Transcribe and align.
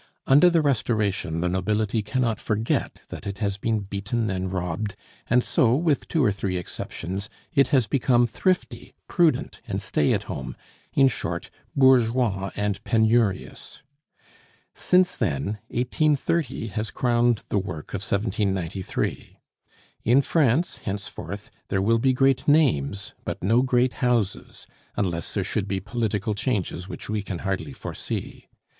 Under 0.25 0.49
the 0.49 0.63
Restoration 0.63 1.41
the 1.41 1.47
nobility 1.47 2.01
cannot 2.01 2.39
forget 2.39 3.03
that 3.09 3.27
it 3.27 3.37
has 3.37 3.59
been 3.59 3.81
beaten 3.81 4.31
and 4.31 4.51
robbed, 4.51 4.95
and 5.29 5.43
so, 5.43 5.75
with 5.75 6.07
two 6.07 6.23
or 6.25 6.31
three 6.31 6.57
exceptions, 6.57 7.29
it 7.53 7.67
has 7.67 7.85
become 7.85 8.25
thrifty, 8.25 8.95
prudent, 9.07 9.61
and 9.67 9.79
stay 9.79 10.11
at 10.13 10.23
home, 10.23 10.55
in 10.95 11.07
short, 11.07 11.51
bourgeois 11.75 12.49
and 12.55 12.83
penurious. 12.83 13.83
Since 14.73 15.15
then, 15.15 15.59
1830 15.67 16.69
has 16.69 16.89
crowned 16.89 17.43
the 17.49 17.59
work 17.59 17.89
of 17.93 18.01
1793. 18.01 19.37
In 20.03 20.23
France, 20.23 20.77
henceforth, 20.77 21.51
there 21.67 21.79
will 21.79 21.99
be 21.99 22.13
great 22.13 22.47
names, 22.47 23.13
but 23.23 23.43
no 23.43 23.61
great 23.61 23.93
houses, 24.01 24.65
unless 24.97 25.31
there 25.35 25.43
should 25.43 25.67
be 25.67 25.79
political 25.79 26.33
changes 26.33 26.89
which 26.89 27.07
we 27.07 27.21
can 27.21 27.37
hardly 27.45 27.71
foresee. 27.73 28.47